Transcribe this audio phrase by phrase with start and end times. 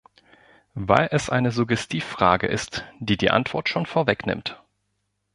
[0.73, 4.59] Weil es eine Suggestivfrage ist, die die Antwort schon vorwegnimmt.